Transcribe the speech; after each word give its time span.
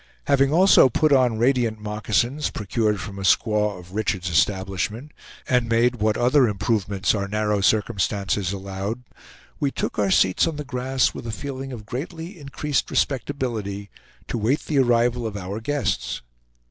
Having 0.25 0.51
also 0.51 0.89
put 0.89 1.13
on 1.13 1.37
radiant 1.37 1.79
moccasins, 1.79 2.49
procured 2.49 2.99
from 2.99 3.19
a 3.19 3.21
squaw 3.21 3.77
of 3.77 3.93
Richard's 3.93 4.31
establishment, 4.31 5.11
and 5.47 5.69
made 5.69 5.97
what 5.97 6.17
other 6.17 6.47
improvements 6.47 7.13
our 7.13 7.27
narrow 7.27 7.61
circumstances 7.61 8.51
allowed, 8.51 9.03
we 9.59 9.69
took 9.69 9.99
our 9.99 10.09
seats 10.09 10.47
on 10.47 10.55
the 10.55 10.65
grass 10.65 11.13
with 11.13 11.27
a 11.27 11.31
feeling 11.31 11.71
of 11.71 11.85
greatly 11.85 12.39
increased 12.39 12.89
respectability, 12.89 13.91
to 14.27 14.39
wait 14.39 14.61
the 14.65 14.79
arrival 14.79 15.27
of 15.27 15.37
our 15.37 15.59
guests. 15.61 16.23